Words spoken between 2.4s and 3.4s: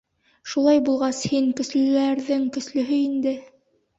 көслөһө инде.